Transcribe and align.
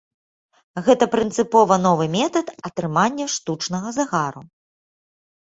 Гэта 0.85 1.07
прынцыпова 1.15 1.77
новы 1.83 2.07
метад 2.17 2.47
атрымання 2.71 3.25
штучнага 3.35 3.89
загару. 3.99 4.41